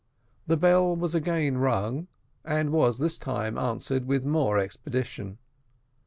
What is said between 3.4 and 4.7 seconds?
answered with more